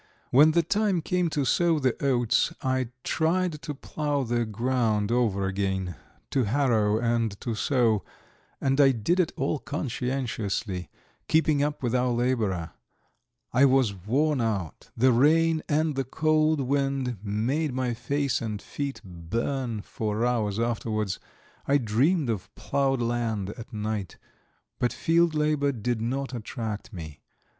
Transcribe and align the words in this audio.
When 0.31 0.53
the 0.53 0.63
time 0.63 1.03
came 1.03 1.29
to 1.29 1.45
sow 1.45 1.77
the 1.77 1.93
oats 2.03 2.51
I 2.63 2.89
tried 3.03 3.61
to 3.61 3.75
plough 3.75 4.23
the 4.23 4.45
ground 4.47 5.11
over 5.11 5.45
again, 5.45 5.93
to 6.31 6.45
harrow 6.45 6.97
and 6.97 7.39
to 7.41 7.53
sow, 7.53 8.03
and 8.59 8.81
I 8.81 8.93
did 8.93 9.19
it 9.19 9.31
all 9.35 9.59
conscientiously, 9.59 10.89
keeping 11.27 11.61
up 11.61 11.83
with 11.83 11.93
our 11.93 12.09
labourer; 12.09 12.71
I 13.53 13.65
was 13.65 13.93
worn 13.93 14.41
out, 14.41 14.89
the 14.97 15.11
rain 15.11 15.61
and 15.69 15.93
the 15.95 16.03
cold 16.03 16.61
wind 16.61 17.19
made 17.21 17.71
my 17.71 17.93
face 17.93 18.41
and 18.41 18.59
feet 18.59 19.01
burn 19.03 19.83
for 19.83 20.25
hours 20.25 20.59
afterwards. 20.59 21.19
I 21.67 21.77
dreamed 21.77 22.27
of 22.27 22.49
ploughed 22.55 23.03
land 23.03 23.51
at 23.51 23.71
night. 23.71 24.17
But 24.79 24.93
field 24.93 25.35
labour 25.35 25.71
did 25.71 26.01
not 26.01 26.33
attract 26.33 26.91
me. 26.91 27.21